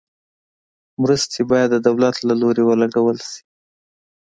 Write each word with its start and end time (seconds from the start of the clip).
مرستې 1.01 1.41
باید 1.51 1.69
د 1.71 1.77
دولت 1.87 2.15
له 2.27 2.33
لوري 2.41 2.63
ولګول 2.65 3.17
شي. 3.27 3.39